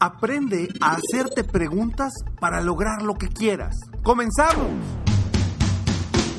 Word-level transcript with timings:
Aprende 0.00 0.68
a 0.80 0.96
hacerte 0.96 1.44
preguntas 1.44 2.12
para 2.40 2.60
lograr 2.60 3.02
lo 3.02 3.14
que 3.14 3.28
quieras. 3.28 3.76
¡Comenzamos! 4.02 4.66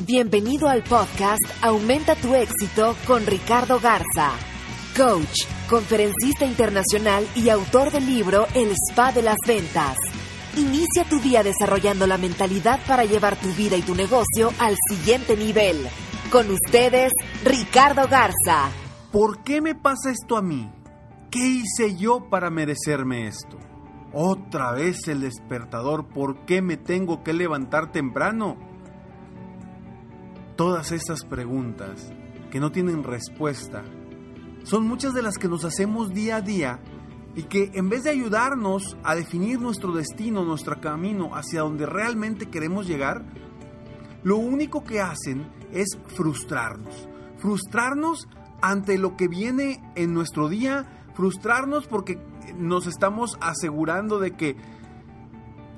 Bienvenido 0.05 0.67
al 0.67 0.83
podcast 0.83 1.41
Aumenta 1.61 2.15
tu 2.15 2.35
éxito 2.35 2.95
con 3.07 3.25
Ricardo 3.25 3.79
Garza, 3.79 4.33
coach, 4.95 5.45
conferencista 5.67 6.45
internacional 6.45 7.25
y 7.33 7.49
autor 7.49 7.91
del 7.91 8.05
libro 8.05 8.45
El 8.53 8.71
Spa 8.71 9.11
de 9.13 9.23
las 9.23 9.37
Ventas. 9.47 9.97
Inicia 10.57 11.05
tu 11.09 11.19
día 11.19 11.41
desarrollando 11.41 12.05
la 12.07 12.17
mentalidad 12.17 12.79
para 12.85 13.05
llevar 13.05 13.35
tu 13.37 13.51
vida 13.53 13.77
y 13.77 13.81
tu 13.81 13.95
negocio 13.95 14.51
al 14.59 14.75
siguiente 14.89 15.35
nivel. 15.35 15.77
Con 16.31 16.51
ustedes, 16.51 17.11
Ricardo 17.43 18.07
Garza. 18.07 18.69
¿Por 19.11 19.43
qué 19.43 19.61
me 19.61 19.75
pasa 19.75 20.11
esto 20.11 20.37
a 20.37 20.41
mí? 20.41 20.69
¿Qué 21.35 21.45
hice 21.45 21.97
yo 21.97 22.29
para 22.29 22.49
merecerme 22.49 23.27
esto? 23.27 23.57
Otra 24.13 24.71
vez 24.71 25.05
el 25.09 25.19
despertador, 25.19 26.07
¿por 26.07 26.45
qué 26.45 26.61
me 26.61 26.77
tengo 26.77 27.25
que 27.25 27.33
levantar 27.33 27.91
temprano? 27.91 28.55
Todas 30.55 30.93
estas 30.93 31.25
preguntas 31.25 32.09
que 32.51 32.61
no 32.61 32.71
tienen 32.71 33.03
respuesta 33.03 33.83
son 34.63 34.87
muchas 34.87 35.13
de 35.13 35.23
las 35.23 35.37
que 35.37 35.49
nos 35.49 35.65
hacemos 35.65 36.13
día 36.13 36.37
a 36.37 36.41
día 36.41 36.79
y 37.35 37.43
que 37.43 37.69
en 37.73 37.89
vez 37.89 38.05
de 38.05 38.11
ayudarnos 38.11 38.95
a 39.03 39.13
definir 39.13 39.59
nuestro 39.59 39.91
destino, 39.91 40.45
nuestro 40.45 40.79
camino 40.79 41.35
hacia 41.35 41.63
donde 41.63 41.85
realmente 41.85 42.45
queremos 42.45 42.87
llegar, 42.87 43.25
lo 44.23 44.37
único 44.37 44.85
que 44.85 45.01
hacen 45.01 45.51
es 45.73 45.97
frustrarnos. 46.15 47.09
Frustrarnos 47.39 48.29
ante 48.61 48.97
lo 48.97 49.17
que 49.17 49.27
viene 49.27 49.83
en 49.95 50.13
nuestro 50.13 50.47
día, 50.47 50.94
frustrarnos 51.15 51.87
porque 51.87 52.19
nos 52.57 52.85
estamos 52.87 53.37
asegurando 53.41 54.19
de 54.19 54.31
que 54.31 54.55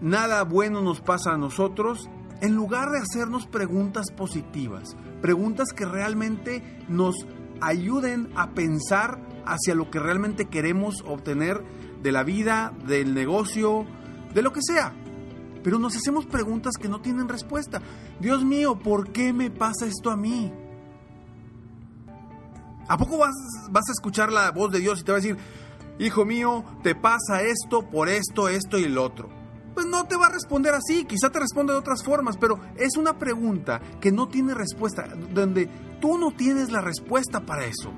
nada 0.02 0.44
bueno 0.44 0.82
nos 0.82 1.02
pasa 1.02 1.34
a 1.34 1.38
nosotros, 1.38 2.10
en 2.42 2.56
lugar 2.56 2.90
de 2.92 3.00
hacernos 3.00 3.48
preguntas 3.48 4.12
positivas, 4.12 4.96
preguntas 5.22 5.70
que 5.74 5.86
realmente 5.86 6.84
nos 6.88 7.16
ayuden 7.62 8.30
a 8.36 8.52
pensar 8.52 9.20
hacia 9.46 9.76
lo 9.76 9.90
que 9.90 10.00
realmente 10.00 10.46
queremos 10.46 11.04
obtener 11.08 11.64
de 12.02 12.12
la 12.12 12.24
vida, 12.24 12.74
del 12.86 13.14
negocio, 13.14 13.86
de 14.34 14.42
lo 14.42 14.52
que 14.52 14.62
sea. 14.62 14.94
Pero 15.64 15.80
nos 15.80 15.96
hacemos 15.96 16.26
preguntas 16.26 16.76
que 16.80 16.90
no 16.90 17.02
tienen 17.02 17.28
respuesta. 17.28 17.82
Dios 18.20 18.46
mío, 18.46 18.78
¿por 18.78 19.12
qué 19.12 19.34
me 19.34 19.50
pasa 19.50 19.86
esto 19.88 20.12
a 20.12 20.18
mí? 20.18 20.54
¿A 22.88 22.98
poco 22.98 23.18
vas, 23.18 23.36
a 23.74 23.92
escuchar 23.92 24.32
la 24.32 24.52
voz 24.52 24.72
de 24.72 24.80
Dios 24.80 25.02
y 25.02 25.04
te 25.04 25.12
va 25.12 25.18
a 25.18 25.22
decir, 25.22 25.38
hijo 26.00 26.26
mío, 26.26 26.64
te 26.84 26.96
pasa 26.96 27.42
esto 27.42 27.90
por 27.90 28.08
esto, 28.10 28.48
esto 28.48 28.80
y 28.80 28.86
el 28.86 28.98
otro? 28.98 29.30
Pues 29.74 29.86
no 29.86 30.06
te 30.06 30.16
va 30.16 30.28
a 30.28 30.32
responder 30.32 30.74
así, 30.74 31.06
quizá 31.06 31.30
te 31.30 31.40
responda 31.40 31.74
de 31.74 31.80
otras 31.80 32.04
formas, 32.04 32.38
pero 32.38 32.60
es 32.78 32.98
una 32.98 33.20
pregunta 33.20 33.82
que 34.00 34.12
no 34.12 34.28
tiene 34.28 34.54
respuesta, 34.54 35.08
donde 35.34 35.70
tú 36.00 36.18
no 36.18 36.32
tienes 36.32 36.72
la 36.72 36.82
respuesta 36.82 37.46
para 37.46 37.66
eso. 37.66 37.92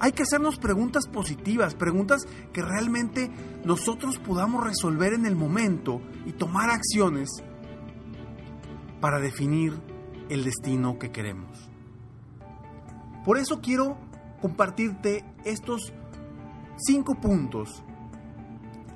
Hay 0.00 0.12
que 0.12 0.22
hacernos 0.22 0.58
preguntas 0.58 1.06
positivas, 1.06 1.74
preguntas 1.74 2.26
que 2.52 2.62
realmente 2.62 3.30
nosotros 3.64 4.18
podamos 4.18 4.64
resolver 4.64 5.12
en 5.12 5.26
el 5.26 5.36
momento 5.36 6.00
y 6.26 6.32
tomar 6.32 6.70
acciones 6.70 7.28
para 9.00 9.20
definir 9.20 9.78
el 10.28 10.44
destino 10.44 10.98
que 10.98 11.10
queremos. 11.10 11.70
Por 13.24 13.38
eso 13.38 13.60
quiero 13.60 13.96
compartirte 14.40 15.24
estos 15.44 15.92
cinco 16.76 17.14
puntos 17.14 17.82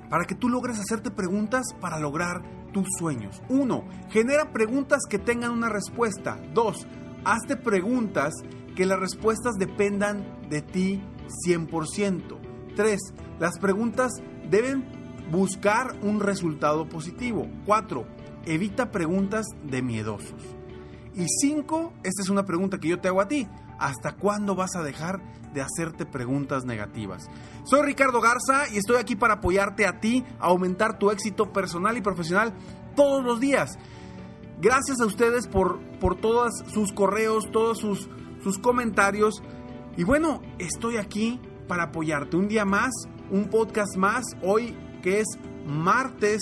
para 0.09 0.25
que 0.25 0.35
tú 0.35 0.49
logres 0.49 0.79
hacerte 0.79 1.11
preguntas 1.11 1.65
para 1.79 1.99
lograr 1.99 2.41
tus 2.71 2.87
sueños. 2.97 3.41
Uno, 3.49 3.85
genera 4.09 4.51
preguntas 4.51 5.01
que 5.09 5.19
tengan 5.19 5.51
una 5.51 5.69
respuesta. 5.69 6.39
Dos, 6.53 6.87
hazte 7.23 7.55
preguntas 7.55 8.33
que 8.75 8.85
las 8.85 8.99
respuestas 8.99 9.55
dependan 9.57 10.25
de 10.49 10.61
ti 10.61 11.01
100%. 11.47 12.75
Tres, 12.75 12.99
las 13.39 13.57
preguntas 13.59 14.11
deben 14.49 14.85
buscar 15.31 15.95
un 16.01 16.19
resultado 16.19 16.87
positivo. 16.87 17.47
Cuatro, 17.65 18.05
evita 18.45 18.91
preguntas 18.91 19.45
de 19.63 19.81
miedosos. 19.81 20.41
Y 21.15 21.25
cinco, 21.39 21.93
esta 22.03 22.21
es 22.21 22.29
una 22.29 22.45
pregunta 22.45 22.77
que 22.77 22.89
yo 22.89 22.99
te 22.99 23.07
hago 23.07 23.21
a 23.21 23.27
ti. 23.27 23.47
¿Hasta 23.79 24.13
cuándo 24.15 24.55
vas 24.55 24.75
a 24.75 24.83
dejar 24.83 25.21
de 25.53 25.61
hacerte 25.61 26.05
preguntas 26.05 26.65
negativas? 26.65 27.27
Soy 27.63 27.83
Ricardo 27.83 28.21
Garza 28.21 28.69
y 28.71 28.77
estoy 28.77 28.97
aquí 28.97 29.15
para 29.15 29.35
apoyarte 29.35 29.85
a 29.85 29.99
ti 29.99 30.23
a 30.39 30.47
aumentar 30.47 30.97
tu 30.97 31.11
éxito 31.11 31.51
personal 31.51 31.97
y 31.97 32.01
profesional 32.01 32.53
todos 32.95 33.23
los 33.23 33.39
días. 33.39 33.77
Gracias 34.61 35.01
a 35.01 35.05
ustedes 35.05 35.47
por, 35.47 35.79
por 35.99 36.15
todos 36.15 36.53
sus 36.73 36.93
correos, 36.93 37.51
todos 37.51 37.79
sus, 37.79 38.09
sus 38.41 38.57
comentarios. 38.57 39.43
Y 39.97 40.03
bueno, 40.03 40.41
estoy 40.59 40.97
aquí 40.97 41.41
para 41.67 41.83
apoyarte. 41.83 42.37
Un 42.37 42.47
día 42.47 42.65
más, 42.65 42.91
un 43.29 43.49
podcast 43.49 43.97
más. 43.97 44.23
Hoy 44.41 44.77
que 45.01 45.19
es 45.19 45.27
martes, 45.65 46.41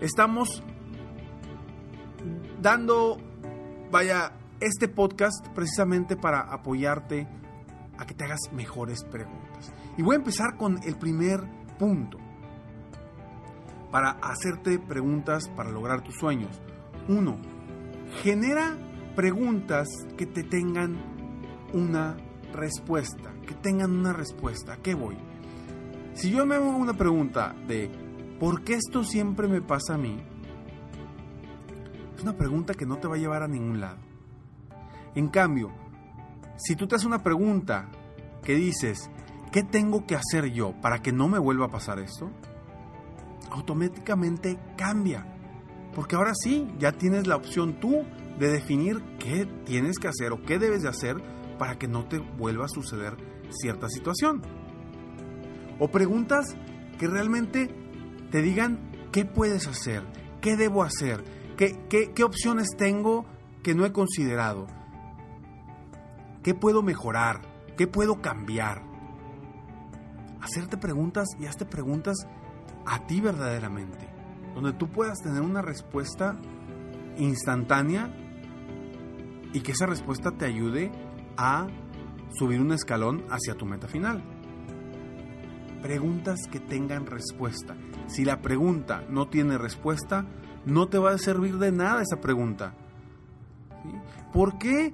estamos 0.00 0.62
dando, 2.60 3.18
vaya, 3.90 4.32
este 4.60 4.88
podcast 4.88 5.48
precisamente 5.54 6.16
para 6.16 6.40
apoyarte 6.40 7.26
a 7.98 8.06
que 8.06 8.14
te 8.14 8.24
hagas 8.24 8.52
mejores 8.52 9.04
preguntas. 9.04 9.72
Y 9.96 10.02
voy 10.02 10.14
a 10.14 10.18
empezar 10.18 10.56
con 10.56 10.78
el 10.84 10.96
primer 10.96 11.40
punto. 11.78 12.18
Para 13.90 14.10
hacerte 14.10 14.78
preguntas 14.78 15.48
para 15.48 15.70
lograr 15.70 16.02
tus 16.02 16.14
sueños. 16.16 16.60
Uno, 17.08 17.38
genera 18.22 18.76
preguntas 19.16 19.88
que 20.16 20.26
te 20.26 20.44
tengan 20.44 20.96
una 21.72 22.16
respuesta. 22.52 23.32
Que 23.46 23.54
tengan 23.54 23.90
una 23.90 24.12
respuesta. 24.12 24.74
¿A 24.74 24.76
qué 24.76 24.94
voy? 24.94 25.16
Si 26.14 26.30
yo 26.30 26.46
me 26.46 26.56
hago 26.56 26.70
una 26.70 26.94
pregunta 26.94 27.54
de 27.66 27.90
¿por 28.38 28.62
qué 28.62 28.74
esto 28.74 29.04
siempre 29.04 29.48
me 29.48 29.60
pasa 29.60 29.94
a 29.94 29.98
mí? 29.98 30.22
Es 32.16 32.22
una 32.22 32.36
pregunta 32.36 32.74
que 32.74 32.86
no 32.86 32.98
te 32.98 33.08
va 33.08 33.16
a 33.16 33.18
llevar 33.18 33.42
a 33.42 33.48
ningún 33.48 33.80
lado. 33.80 34.09
En 35.14 35.28
cambio, 35.28 35.72
si 36.56 36.76
tú 36.76 36.86
te 36.86 36.94
haces 36.94 37.06
una 37.06 37.22
pregunta 37.22 37.90
que 38.44 38.54
dices, 38.54 39.10
¿qué 39.50 39.62
tengo 39.62 40.06
que 40.06 40.14
hacer 40.14 40.52
yo 40.52 40.74
para 40.80 41.02
que 41.02 41.12
no 41.12 41.26
me 41.26 41.38
vuelva 41.38 41.66
a 41.66 41.70
pasar 41.70 41.98
esto? 41.98 42.30
Automáticamente 43.50 44.58
cambia. 44.76 45.26
Porque 45.94 46.14
ahora 46.14 46.32
sí, 46.34 46.68
ya 46.78 46.92
tienes 46.92 47.26
la 47.26 47.36
opción 47.36 47.80
tú 47.80 48.04
de 48.38 48.48
definir 48.48 49.02
qué 49.18 49.46
tienes 49.64 49.98
que 49.98 50.08
hacer 50.08 50.32
o 50.32 50.42
qué 50.42 50.58
debes 50.58 50.82
de 50.82 50.88
hacer 50.88 51.16
para 51.58 51.76
que 51.76 51.88
no 51.88 52.06
te 52.06 52.18
vuelva 52.18 52.66
a 52.66 52.68
suceder 52.68 53.16
cierta 53.50 53.88
situación. 53.88 54.42
O 55.80 55.88
preguntas 55.88 56.54
que 56.98 57.08
realmente 57.08 57.74
te 58.30 58.42
digan 58.42 58.92
qué 59.10 59.24
puedes 59.24 59.66
hacer, 59.66 60.04
qué 60.40 60.56
debo 60.56 60.84
hacer, 60.84 61.24
qué, 61.56 61.84
qué, 61.88 62.12
qué 62.14 62.22
opciones 62.22 62.68
tengo 62.76 63.26
que 63.62 63.74
no 63.74 63.84
he 63.84 63.92
considerado 63.92 64.66
¿Qué 66.42 66.54
puedo 66.54 66.82
mejorar? 66.82 67.42
¿Qué 67.76 67.86
puedo 67.86 68.20
cambiar? 68.22 68.82
Hacerte 70.40 70.76
preguntas 70.76 71.28
y 71.38 71.46
hazte 71.46 71.66
preguntas 71.66 72.16
a 72.86 73.06
ti 73.06 73.20
verdaderamente, 73.20 74.08
donde 74.54 74.72
tú 74.72 74.88
puedas 74.88 75.18
tener 75.18 75.42
una 75.42 75.60
respuesta 75.60 76.36
instantánea 77.18 78.10
y 79.52 79.60
que 79.60 79.72
esa 79.72 79.86
respuesta 79.86 80.32
te 80.32 80.46
ayude 80.46 80.90
a 81.36 81.66
subir 82.32 82.60
un 82.60 82.72
escalón 82.72 83.24
hacia 83.30 83.54
tu 83.54 83.66
meta 83.66 83.88
final. 83.88 84.22
Preguntas 85.82 86.40
que 86.50 86.60
tengan 86.60 87.06
respuesta. 87.06 87.76
Si 88.06 88.24
la 88.24 88.40
pregunta 88.40 89.04
no 89.08 89.28
tiene 89.28 89.58
respuesta, 89.58 90.26
no 90.64 90.88
te 90.88 90.98
va 90.98 91.12
a 91.12 91.18
servir 91.18 91.58
de 91.58 91.72
nada 91.72 92.02
esa 92.02 92.20
pregunta. 92.20 92.74
¿Por 94.32 94.58
qué? 94.58 94.92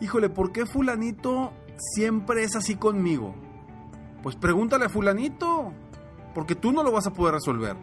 Híjole, 0.00 0.30
¿por 0.30 0.50
qué 0.52 0.64
fulanito 0.64 1.52
siempre 1.76 2.42
es 2.42 2.56
así 2.56 2.76
conmigo? 2.76 3.34
Pues 4.22 4.34
pregúntale 4.34 4.86
a 4.86 4.88
fulanito, 4.88 5.72
porque 6.34 6.54
tú 6.54 6.72
no 6.72 6.82
lo 6.82 6.92
vas 6.92 7.06
a 7.06 7.12
poder 7.12 7.34
resolver. 7.34 7.76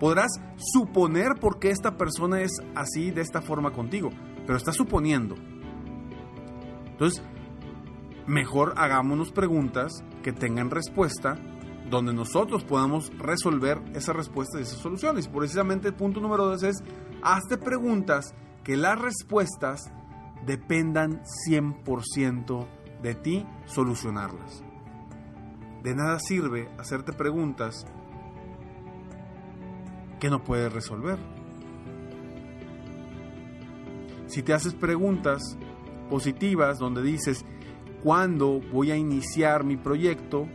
Podrás 0.00 0.30
suponer 0.56 1.34
por 1.40 1.58
qué 1.58 1.70
esta 1.70 1.96
persona 1.96 2.40
es 2.40 2.52
así, 2.74 3.10
de 3.10 3.20
esta 3.20 3.42
forma 3.42 3.72
contigo, 3.72 4.10
pero 4.46 4.56
estás 4.56 4.76
suponiendo. 4.76 5.34
Entonces, 6.86 7.22
mejor 8.26 8.74
hagámonos 8.76 9.30
preguntas 9.30 10.04
que 10.22 10.32
tengan 10.32 10.70
respuesta, 10.70 11.38
donde 11.90 12.12
nosotros 12.12 12.64
podamos 12.64 13.12
resolver 13.18 13.80
esas 13.94 14.16
respuestas 14.16 14.60
y 14.60 14.62
esas 14.62 14.78
soluciones. 14.78 15.28
Precisamente 15.28 15.88
el 15.88 15.94
punto 15.94 16.20
número 16.20 16.46
dos 16.46 16.62
es, 16.62 16.82
hazte 17.22 17.58
preguntas 17.58 18.34
que 18.62 18.76
las 18.76 19.00
respuestas 19.00 19.90
dependan 20.48 21.22
100% 21.46 22.66
de 23.02 23.14
ti 23.14 23.46
solucionarlas. 23.66 24.64
De 25.82 25.94
nada 25.94 26.18
sirve 26.18 26.68
hacerte 26.78 27.12
preguntas 27.12 27.86
que 30.18 30.30
no 30.30 30.42
puedes 30.42 30.72
resolver. 30.72 31.18
Si 34.26 34.42
te 34.42 34.54
haces 34.54 34.74
preguntas 34.74 35.56
positivas 36.08 36.78
donde 36.78 37.02
dices, 37.02 37.44
¿cuándo 38.02 38.60
voy 38.72 38.90
a 38.90 38.96
iniciar 38.96 39.64
mi 39.64 39.76
proyecto? 39.76 40.48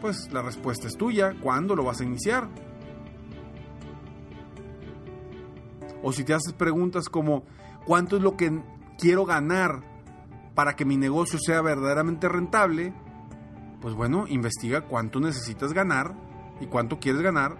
Pues 0.00 0.32
la 0.32 0.42
respuesta 0.42 0.86
es 0.86 0.96
tuya, 0.96 1.34
¿cuándo 1.42 1.74
lo 1.74 1.82
vas 1.84 2.00
a 2.00 2.04
iniciar? 2.04 2.48
O 6.04 6.12
si 6.12 6.22
te 6.22 6.34
haces 6.34 6.52
preguntas 6.52 7.08
como, 7.08 7.42
¿cuánto 7.84 8.16
es 8.16 8.22
lo 8.22 8.36
que 8.36 8.62
quiero 8.98 9.24
ganar 9.24 9.82
para 10.54 10.74
que 10.74 10.84
mi 10.84 10.96
negocio 10.96 11.38
sea 11.38 11.62
verdaderamente 11.62 12.28
rentable? 12.28 12.92
Pues 13.80 13.94
bueno, 13.94 14.26
investiga 14.28 14.82
cuánto 14.82 15.20
necesitas 15.20 15.72
ganar 15.72 16.14
y 16.60 16.66
cuánto 16.66 16.98
quieres 16.98 17.22
ganar 17.22 17.56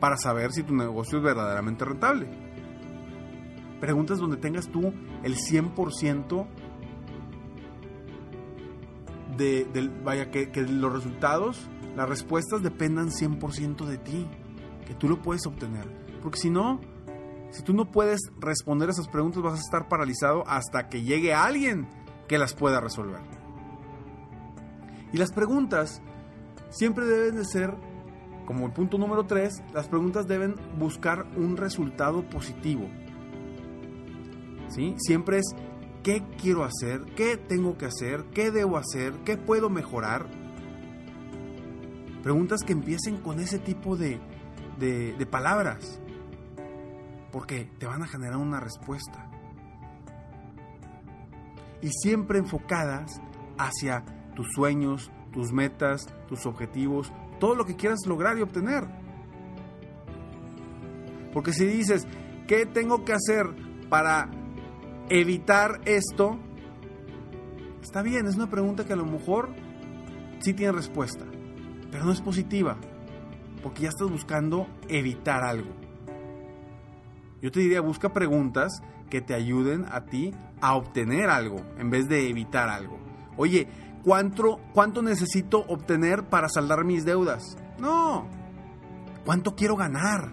para 0.00 0.16
saber 0.16 0.52
si 0.52 0.64
tu 0.64 0.74
negocio 0.74 1.18
es 1.18 1.24
verdaderamente 1.24 1.84
rentable. 1.84 2.28
Preguntas 3.80 4.18
donde 4.18 4.36
tengas 4.36 4.68
tú 4.68 4.92
el 5.22 5.36
100% 5.36 6.46
de, 9.36 9.64
del, 9.64 9.90
vaya, 9.90 10.30
que, 10.30 10.50
que 10.50 10.62
los 10.62 10.92
resultados, 10.92 11.68
las 11.96 12.08
respuestas 12.08 12.62
dependan 12.62 13.10
100% 13.10 13.84
de 13.84 13.98
ti, 13.98 14.26
que 14.86 14.94
tú 14.94 15.08
lo 15.08 15.22
puedes 15.22 15.46
obtener. 15.46 15.86
Porque 16.22 16.38
si 16.38 16.50
no, 16.50 16.80
si 17.54 17.62
tú 17.62 17.72
no 17.72 17.92
puedes 17.92 18.32
responder 18.40 18.90
esas 18.90 19.06
preguntas, 19.06 19.40
vas 19.40 19.60
a 19.60 19.62
estar 19.62 19.88
paralizado 19.88 20.42
hasta 20.48 20.88
que 20.88 21.02
llegue 21.02 21.34
alguien 21.34 21.86
que 22.26 22.36
las 22.36 22.52
pueda 22.52 22.80
resolver. 22.80 23.20
Y 25.12 25.18
las 25.18 25.30
preguntas 25.30 26.02
siempre 26.70 27.04
deben 27.04 27.36
de 27.36 27.44
ser, 27.44 27.72
como 28.44 28.66
el 28.66 28.72
punto 28.72 28.98
número 28.98 29.26
3, 29.26 29.62
las 29.72 29.86
preguntas 29.86 30.26
deben 30.26 30.56
buscar 30.80 31.26
un 31.36 31.56
resultado 31.56 32.28
positivo. 32.28 32.88
¿Sí? 34.68 34.96
Siempre 34.98 35.38
es 35.38 35.54
qué 36.02 36.24
quiero 36.42 36.64
hacer, 36.64 37.02
qué 37.14 37.36
tengo 37.36 37.78
que 37.78 37.86
hacer, 37.86 38.24
qué 38.34 38.50
debo 38.50 38.78
hacer, 38.78 39.12
qué 39.24 39.36
puedo 39.36 39.70
mejorar. 39.70 40.26
Preguntas 42.24 42.64
que 42.64 42.72
empiecen 42.72 43.18
con 43.18 43.38
ese 43.38 43.60
tipo 43.60 43.96
de, 43.96 44.18
de, 44.80 45.12
de 45.12 45.26
palabras, 45.26 46.00
porque 47.34 47.68
te 47.80 47.86
van 47.86 48.00
a 48.00 48.06
generar 48.06 48.36
una 48.36 48.60
respuesta. 48.60 49.28
Y 51.82 51.88
siempre 51.90 52.38
enfocadas 52.38 53.20
hacia 53.58 54.04
tus 54.36 54.46
sueños, 54.54 55.10
tus 55.32 55.52
metas, 55.52 56.06
tus 56.28 56.46
objetivos, 56.46 57.12
todo 57.40 57.56
lo 57.56 57.66
que 57.66 57.74
quieras 57.74 58.06
lograr 58.06 58.38
y 58.38 58.42
obtener. 58.42 58.84
Porque 61.32 61.52
si 61.52 61.66
dices, 61.66 62.06
¿qué 62.46 62.66
tengo 62.66 63.04
que 63.04 63.14
hacer 63.14 63.46
para 63.88 64.30
evitar 65.08 65.80
esto? 65.86 66.38
Está 67.82 68.02
bien, 68.02 68.28
es 68.28 68.36
una 68.36 68.48
pregunta 68.48 68.86
que 68.86 68.92
a 68.92 68.96
lo 68.96 69.06
mejor 69.06 69.52
sí 70.38 70.54
tiene 70.54 70.70
respuesta, 70.70 71.24
pero 71.90 72.04
no 72.04 72.12
es 72.12 72.20
positiva, 72.20 72.76
porque 73.60 73.82
ya 73.82 73.88
estás 73.88 74.08
buscando 74.08 74.68
evitar 74.88 75.42
algo. 75.42 75.83
Yo 77.44 77.52
te 77.52 77.60
diría, 77.60 77.82
busca 77.82 78.14
preguntas 78.14 78.82
que 79.10 79.20
te 79.20 79.34
ayuden 79.34 79.84
a 79.92 80.06
ti 80.06 80.32
a 80.62 80.76
obtener 80.76 81.28
algo 81.28 81.60
en 81.76 81.90
vez 81.90 82.08
de 82.08 82.30
evitar 82.30 82.70
algo. 82.70 82.98
Oye, 83.36 83.68
¿cuánto, 84.02 84.62
cuánto 84.72 85.02
necesito 85.02 85.58
obtener 85.58 86.30
para 86.30 86.48
saldar 86.48 86.86
mis 86.86 87.04
deudas? 87.04 87.58
No. 87.78 88.26
¿Cuánto 89.26 89.54
quiero 89.54 89.76
ganar? 89.76 90.32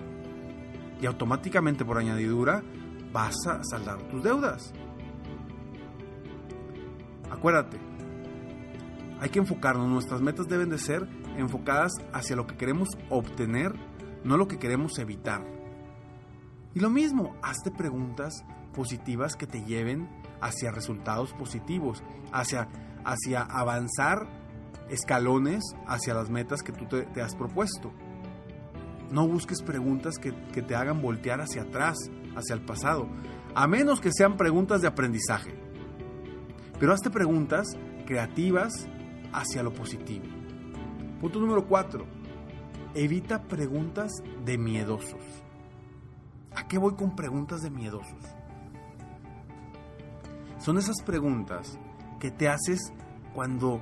Y 1.02 1.06
automáticamente 1.06 1.84
por 1.84 1.98
añadidura 1.98 2.63
vas 3.12 3.36
a 3.46 3.62
saldar 3.66 4.04
tus 4.04 4.24
deudas. 4.24 4.72
Acuérdate, 7.30 7.78
hay 9.19 9.30
que 9.30 9.40
enfocarnos, 9.40 9.90
nuestras 9.90 10.22
metas 10.22 10.48
deben 10.48 10.69
de 10.69 10.78
ser 10.78 11.10
enfocadas 11.36 11.92
hacia 12.14 12.38
lo 12.38 12.48
que 12.48 12.56
queremos 12.56 12.88
obtener, 13.10 13.74
no 14.24 14.38
lo 14.38 14.48
que 14.48 14.60
queremos 14.60 14.98
evitar. 14.98 15.61
Y 16.73 16.79
lo 16.79 16.89
mismo, 16.89 17.35
hazte 17.41 17.71
preguntas 17.71 18.44
positivas 18.73 19.35
que 19.35 19.47
te 19.47 19.63
lleven 19.63 20.09
hacia 20.39 20.71
resultados 20.71 21.33
positivos, 21.33 22.03
hacia, 22.31 22.68
hacia 23.03 23.41
avanzar 23.41 24.27
escalones 24.91 25.63
hacia 25.88 26.13
las 26.13 26.29
metas 26.29 26.62
que 26.62 26.73
tú 26.73 26.85
te, 26.85 27.21
has 27.21 27.35
propuesto. 27.35 27.91
No 29.09 29.27
busques 29.27 29.62
preguntas 29.62 30.18
que, 30.18 30.33
que 30.53 30.62
te 30.62 30.75
hagan 30.75 31.01
voltear 31.01 31.41
hacia 31.41 31.63
atrás, 31.63 31.97
hacia 32.35 32.56
el 32.56 32.61
pasado, 32.61 33.07
a 33.56 33.68
menos 33.68 33.99
que 33.99 34.11
sean 34.11 34.37
preguntas 34.37 34.81
de 34.81 34.87
aprendizaje. 34.87 35.54
Pero 36.80 36.94
hazte 36.94 37.09
preguntas 37.09 37.68
creativas 38.06 38.87
hacia 39.33 39.63
lo 39.63 39.73
positivo. 39.73 40.25
Punto 41.19 41.40
número 41.40 41.68
4. 41.68 42.06
Evita 42.95 43.44
preguntas 43.44 44.11
de 44.44 44.57
miedosos. 44.57 45.23
¿A 46.56 46.68
qué 46.68 46.78
voy 46.78 46.96
con 46.96 47.16
preguntas 47.16 47.62
de 47.62 47.70
miedosos? 47.70 48.24
Son 50.60 50.78
esas 50.78 51.02
preguntas 51.04 51.80
que 52.20 52.30
te 52.30 52.48
haces 52.48 52.94
cuando 53.34 53.81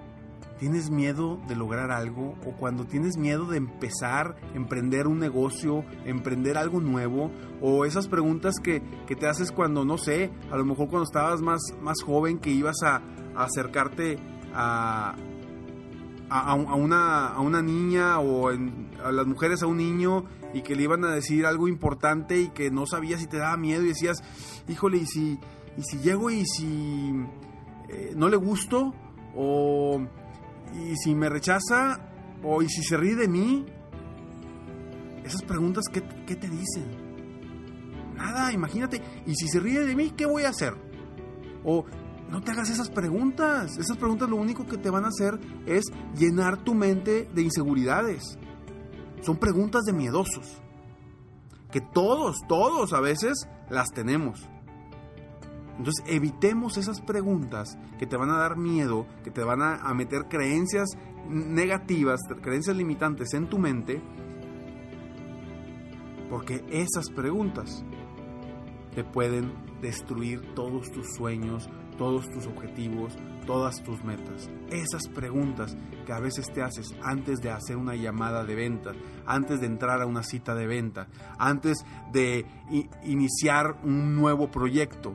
tienes 0.60 0.92
miedo 0.92 1.40
de 1.48 1.56
lograr 1.56 1.90
algo 1.90 2.36
o 2.46 2.52
cuando 2.58 2.86
tienes 2.86 3.18
miedo 3.18 3.46
de 3.46 3.58
empezar, 3.58 4.36
emprender 4.54 5.08
un 5.08 5.18
negocio, 5.18 5.84
emprender 6.06 6.58
algo 6.58 6.82
nuevo 6.82 7.32
o 7.62 7.86
esas 7.86 8.08
preguntas 8.08 8.56
que, 8.62 8.82
que 9.08 9.16
te 9.16 9.28
haces 9.28 9.52
cuando, 9.52 9.86
no 9.86 9.98
sé, 9.98 10.32
a 10.52 10.58
lo 10.58 10.66
mejor 10.66 10.90
cuando 10.90 11.04
estabas 11.04 11.42
más, 11.42 11.62
más 11.82 12.02
joven 12.06 12.40
que 12.40 12.52
ibas 12.52 12.84
a, 12.84 13.02
acercarte 13.36 14.20
a, 14.54 15.16
a, 16.30 16.52
a, 16.52 16.54
una, 16.76 17.28
a 17.28 17.40
una 17.40 17.62
niña 17.62 18.20
o 18.20 18.52
en, 18.52 18.92
a 19.04 19.14
las 19.14 19.26
mujeres 19.26 19.64
a 19.64 19.68
un 19.68 19.78
niño 19.78 20.26
y 20.54 20.62
que 20.62 20.76
le 20.76 20.84
iban 20.84 21.04
a 21.06 21.12
decir 21.12 21.46
algo 21.46 21.68
importante 21.68 22.40
y 22.40 22.50
que 22.50 22.72
no 22.72 22.86
sabías 22.86 23.22
si 23.22 23.28
te 23.28 23.38
daba 23.38 23.58
miedo 23.58 23.84
y 23.84 23.90
decías, 23.90 24.24
híjole, 24.68 24.98
y 24.98 25.06
si, 25.06 25.40
y 25.78 25.84
si 25.84 26.00
llego 26.00 26.30
y 26.30 26.46
si 26.46 27.14
eh, 27.90 28.14
no 28.16 28.30
le 28.30 28.38
gusto 28.38 28.94
o 29.36 30.02
y 30.74 30.96
si 30.98 31.16
me 31.16 31.30
rechaza 31.30 32.00
o 32.44 32.62
y 32.62 32.70
si 32.70 32.84
se 32.84 32.98
ríe 32.98 33.16
de 33.16 33.28
mí, 33.28 33.66
esas 35.24 35.42
preguntas, 35.44 35.86
¿qué, 35.92 36.04
qué 36.26 36.36
te 36.36 36.50
dicen? 36.50 37.10
Nada, 38.16 38.52
imagínate, 38.52 39.02
y 39.26 39.36
si 39.36 39.48
se 39.48 39.60
ríe 39.60 39.82
de 39.82 39.96
mí, 39.96 40.12
¿qué 40.12 40.26
voy 40.26 40.44
a 40.44 40.50
hacer? 40.50 40.74
O 41.64 41.86
no 42.30 42.42
te 42.42 42.52
hagas 42.52 42.70
esas 42.70 42.90
preguntas, 42.90 43.78
esas 43.78 43.98
preguntas 43.98 44.30
lo 44.30 44.36
único 44.36 44.66
que 44.66 44.78
te 44.78 44.90
van 44.90 45.06
a 45.06 45.08
hacer 45.08 45.40
es 45.66 45.86
llenar 46.16 46.64
tu 46.64 46.76
mente 46.76 47.28
de 47.34 47.42
inseguridades. 47.42 48.38
Son 49.22 49.38
preguntas 49.38 49.84
de 49.84 49.94
miedosos, 49.94 50.62
que 51.72 51.82
todos, 51.82 52.38
todos 52.48 52.94
a 52.94 53.00
veces 53.00 53.48
las 53.70 53.90
tenemos. 53.92 54.48
Entonces 55.78 56.04
evitemos 56.08 56.78
esas 56.78 57.00
preguntas 57.02 57.78
que 57.98 58.06
te 58.06 58.18
van 58.18 58.30
a 58.30 58.38
dar 58.38 58.58
miedo, 58.58 59.08
que 59.24 59.32
te 59.32 59.44
van 59.44 59.62
a, 59.62 59.76
a, 59.76 59.94
meter 59.94 60.28
creencias 60.28 60.90
negativas, 61.30 62.20
creencias 62.42 62.76
limitantes 62.76 63.34
en 63.34 63.48
tu 63.48 63.60
mente 63.60 64.02
Porque 66.30 66.64
esas 66.70 67.10
preguntas 67.10 67.84
te 68.94 69.04
pueden 69.04 69.52
destruir 69.82 70.54
todos 70.54 70.92
tus 70.92 71.08
sueños, 71.16 71.70
todos 72.00 72.30
tus 72.32 72.48
objetivos, 72.48 73.16
todas 73.46 73.84
tus 73.84 74.04
metas. 74.06 74.50
Esas 74.72 75.08
preguntas 75.10 75.76
que 76.06 76.14
a 76.14 76.20
veces 76.20 76.52
te 76.52 76.64
haces 76.64 76.96
antes 77.04 77.42
de 77.42 77.52
hacer 77.52 77.76
una 77.76 77.94
llamada 77.96 78.46
de 78.46 78.56
venta, 78.56 78.94
antes 79.28 79.60
de 79.60 79.68
entrar 79.68 80.02
a 80.02 80.08
una 80.08 80.24
cita 80.24 80.56
de 80.56 80.66
venta, 80.66 81.08
antes 81.38 81.86
de 82.14 82.46
iniciar 83.04 83.82
un 83.84 84.16
nuevo 84.16 84.50
proyecto. 84.50 85.14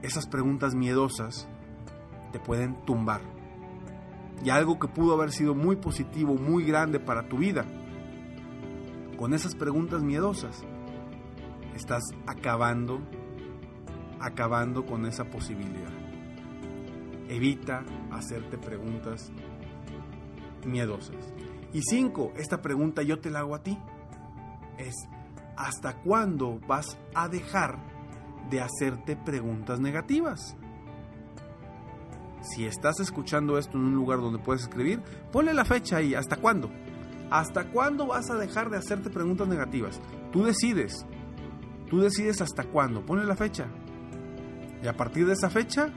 Esas 0.00 0.28
preguntas 0.28 0.74
miedosas 0.76 1.48
te 2.30 2.38
pueden 2.38 2.76
tumbar. 2.84 3.20
Y 4.44 4.50
algo 4.50 4.78
que 4.78 4.86
pudo 4.86 5.14
haber 5.14 5.32
sido 5.32 5.56
muy 5.56 5.76
positivo, 5.76 6.36
muy 6.36 6.64
grande 6.64 7.00
para 7.00 7.28
tu 7.28 7.38
vida, 7.38 7.64
con 9.18 9.34
esas 9.34 9.56
preguntas 9.56 10.02
miedosas, 10.02 10.62
estás 11.74 12.02
acabando, 12.26 13.00
acabando 14.24 14.86
con 14.86 15.04
esa 15.04 15.24
posibilidad. 15.24 15.92
Evita 17.28 17.84
hacerte 18.10 18.56
preguntas 18.56 19.30
miedosas. 20.64 21.16
Y 21.74 21.82
cinco, 21.82 22.32
esta 22.36 22.62
pregunta 22.62 23.02
yo 23.02 23.20
te 23.20 23.30
la 23.30 23.40
hago 23.40 23.54
a 23.54 23.62
ti. 23.62 23.78
Es, 24.78 24.94
¿hasta 25.56 25.96
cuándo 26.00 26.58
vas 26.66 26.96
a 27.14 27.28
dejar 27.28 27.78
de 28.48 28.62
hacerte 28.62 29.14
preguntas 29.14 29.78
negativas? 29.78 30.56
Si 32.40 32.64
estás 32.64 33.00
escuchando 33.00 33.58
esto 33.58 33.76
en 33.76 33.84
un 33.84 33.94
lugar 33.94 34.20
donde 34.20 34.38
puedes 34.38 34.62
escribir, 34.62 35.02
ponle 35.32 35.52
la 35.52 35.66
fecha 35.66 35.98
ahí. 35.98 36.14
¿Hasta 36.14 36.36
cuándo? 36.36 36.70
¿Hasta 37.30 37.70
cuándo 37.70 38.06
vas 38.06 38.30
a 38.30 38.36
dejar 38.36 38.70
de 38.70 38.78
hacerte 38.78 39.10
preguntas 39.10 39.48
negativas? 39.48 40.00
Tú 40.32 40.44
decides. 40.44 41.04
Tú 41.90 42.00
decides 42.00 42.40
hasta 42.40 42.64
cuándo. 42.64 43.04
Ponle 43.04 43.26
la 43.26 43.36
fecha. 43.36 43.66
Y 44.84 44.86
a 44.86 44.92
partir 44.92 45.26
de 45.26 45.32
esa 45.32 45.48
fecha, 45.48 45.88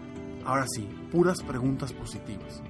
ahora 0.46 0.66
sí, 0.66 0.88
puras 1.12 1.44
preguntas 1.44 1.92
positivas. 1.92 2.64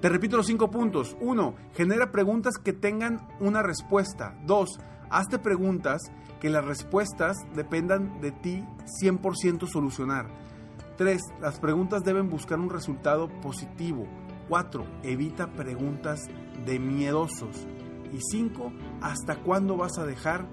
Te 0.00 0.08
repito 0.08 0.36
los 0.36 0.48
cinco 0.48 0.68
puntos. 0.68 1.16
Uno, 1.20 1.54
genera 1.74 2.10
preguntas 2.10 2.54
que 2.58 2.72
tengan 2.72 3.28
una 3.38 3.62
respuesta. 3.62 4.36
Dos, 4.44 4.80
hazte 5.10 5.38
preguntas 5.38 6.02
que 6.40 6.50
las 6.50 6.64
respuestas 6.64 7.36
dependan 7.54 8.20
de 8.20 8.32
ti 8.32 8.64
100% 9.00 9.68
solucionar. 9.68 10.26
3. 10.98 11.22
Las 11.40 11.60
preguntas 11.60 12.02
deben 12.02 12.28
buscar 12.28 12.58
un 12.58 12.70
resultado 12.70 13.28
positivo. 13.40 14.08
4. 14.48 14.84
Evita 15.04 15.52
preguntas 15.52 16.26
de 16.64 16.80
miedosos. 16.80 17.64
Y 18.12 18.18
5. 18.32 18.72
¿Hasta 19.02 19.36
cuándo 19.36 19.76
vas 19.76 19.98
a 19.98 20.04
dejar 20.04 20.48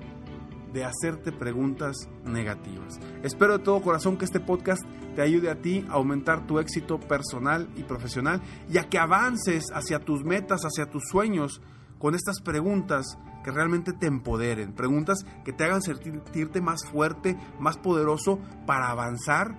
de 0.74 0.84
hacerte 0.84 1.32
preguntas 1.32 2.10
negativas? 2.25 3.00
Espero 3.24 3.58
de 3.58 3.63
todo 3.63 3.82
corazón 3.82 4.18
que 4.18 4.25
este 4.25 4.39
podcast 4.39 4.82
te 5.15 5.22
ayude 5.22 5.50
a 5.50 5.62
ti 5.62 5.86
a 5.89 5.94
aumentar 5.94 6.46
tu 6.46 6.60
éxito 6.60 7.00
personal 7.00 7.70
y 7.75 7.84
profesional 7.84 8.42
y 8.70 8.77
a 8.77 8.89
que 8.89 8.98
avances 8.98 9.65
hacia 9.74 10.00
tus 10.00 10.24
metas, 10.24 10.62
hacia 10.63 10.89
tus 10.89 11.03
sueños 11.10 11.62
con 12.00 12.15
estas 12.15 12.42
preguntas 12.42 13.18
que 13.44 13.51
realmente 13.51 13.94
te 13.94 14.08
empoderen, 14.08 14.74
preguntas 14.74 15.25
que 15.46 15.53
te 15.53 15.63
hagan 15.65 15.82
sentirte 15.82 16.62
más 16.62 16.86
fuerte, 16.86 17.38
más 17.60 17.77
poderoso 17.77 18.39
para 18.65 18.89
avanzar 18.89 19.56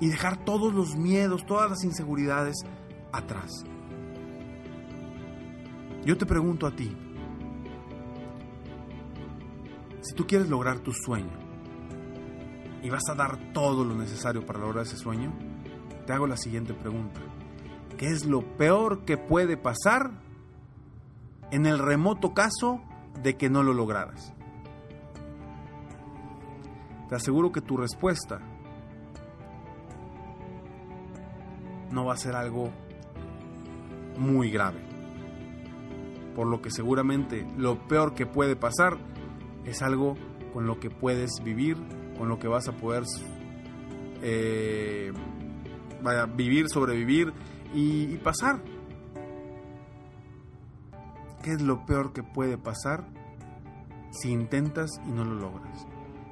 y 0.00 0.08
dejar 0.08 0.44
todos 0.44 0.74
los 0.74 0.96
miedos, 0.96 1.46
todas 1.46 1.70
las 1.70 1.84
inseguridades 1.84 2.56
atrás. 3.12 3.64
Yo 6.04 6.18
te 6.18 6.26
pregunto 6.26 6.66
a 6.66 6.74
ti, 6.74 6.96
si 10.02 10.14
tú 10.14 10.26
quieres 10.26 10.48
lograr 10.48 10.80
tu 10.80 10.92
sueño 10.92 11.32
y 12.82 12.90
vas 12.90 13.08
a 13.08 13.14
dar 13.14 13.52
todo 13.52 13.84
lo 13.84 13.94
necesario 13.94 14.44
para 14.44 14.58
lograr 14.58 14.84
ese 14.84 14.96
sueño, 14.96 15.32
te 16.06 16.12
hago 16.12 16.26
la 16.26 16.36
siguiente 16.36 16.74
pregunta. 16.74 17.20
¿Qué 17.96 18.08
es 18.08 18.26
lo 18.26 18.42
peor 18.56 19.04
que 19.04 19.16
puede 19.16 19.56
pasar 19.56 20.10
en 21.52 21.66
el 21.66 21.78
remoto 21.78 22.34
caso 22.34 22.82
de 23.22 23.36
que 23.36 23.48
no 23.48 23.62
lo 23.62 23.72
lograras? 23.72 24.32
Te 27.08 27.14
aseguro 27.14 27.52
que 27.52 27.60
tu 27.60 27.76
respuesta 27.76 28.40
no 31.92 32.06
va 32.06 32.14
a 32.14 32.16
ser 32.16 32.34
algo 32.34 32.70
muy 34.18 34.50
grave. 34.50 34.80
Por 36.34 36.48
lo 36.48 36.60
que 36.60 36.70
seguramente 36.70 37.46
lo 37.56 37.86
peor 37.86 38.14
que 38.14 38.26
puede 38.26 38.56
pasar 38.56 39.11
es 39.64 39.82
algo 39.82 40.16
con 40.52 40.66
lo 40.66 40.78
que 40.80 40.90
puedes 40.90 41.42
vivir, 41.42 41.76
con 42.18 42.28
lo 42.28 42.38
que 42.38 42.48
vas 42.48 42.68
a 42.68 42.72
poder 42.72 43.04
eh, 44.22 45.12
vivir, 46.36 46.68
sobrevivir 46.68 47.32
y, 47.74 48.12
y 48.12 48.18
pasar. 48.18 48.62
¿Qué 51.42 51.52
es 51.52 51.62
lo 51.62 51.84
peor 51.86 52.12
que 52.12 52.22
puede 52.22 52.56
pasar 52.56 53.04
si 54.10 54.30
intentas 54.30 54.90
y 55.06 55.10
no 55.10 55.24
lo 55.24 55.34
logras? 55.34 55.86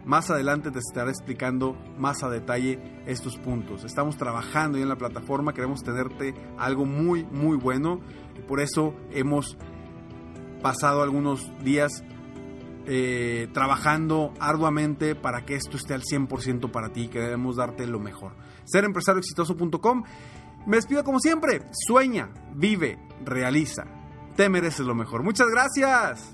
Más 0.08 0.32
adelante 0.32 0.72
te 0.72 0.80
estaré 0.80 1.10
explicando 1.10 1.78
más 1.98 2.24
a 2.24 2.30
detalle 2.30 2.80
estos 3.06 3.38
puntos. 3.38 3.84
Estamos 3.84 4.16
trabajando 4.16 4.78
ya 4.78 4.84
en 4.84 4.90
la 4.90 4.96
plataforma, 4.96 5.54
queremos 5.54 5.84
tenerte 5.84 6.34
algo 6.58 6.86
muy, 6.86 7.26
muy 7.26 7.58
bueno. 7.58 8.00
Y 8.38 8.40
por 8.40 8.62
eso 8.62 8.96
hemos 9.12 9.58
pasado 10.62 11.02
algunos 11.04 11.52
días 11.62 12.06
eh, 12.86 13.50
trabajando 13.52 14.34
arduamente 14.40 15.14
para 15.14 15.46
que 15.46 15.56
esto 15.56 15.76
esté 15.76 15.94
al 15.94 16.04
100% 16.04 16.72
para 16.72 16.94
ti. 16.94 17.10
Queremos 17.10 17.58
darte 17.58 17.86
lo 17.86 18.00
mejor. 18.00 18.32
Serempresarioexitoso.com. 18.64 20.04
Me 20.68 20.78
despido 20.78 21.04
como 21.04 21.20
siempre. 21.20 21.64
Sueña, 21.86 22.30
vive, 22.56 22.98
realiza. 23.26 23.84
Te 24.38 24.48
mereces 24.48 24.86
lo 24.86 24.96
mejor. 24.96 25.24
Muchas 25.24 25.48
gracias. 25.50 26.34